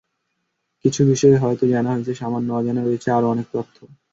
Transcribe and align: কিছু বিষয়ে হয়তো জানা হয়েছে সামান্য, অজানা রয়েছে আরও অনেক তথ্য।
কিছু 0.85 1.01
বিষয়ে 1.05 1.37
হয়তো 1.37 1.63
জানা 1.73 1.89
হয়েছে 1.93 2.13
সামান্য, 2.15 2.47
অজানা 2.59 2.81
রয়েছে 2.83 3.09
আরও 3.11 3.27
অনেক 3.33 3.47
তথ্য। 3.53 3.75